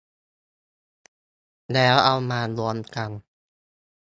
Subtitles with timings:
[1.73, 3.09] แล้วเอามารวมกัน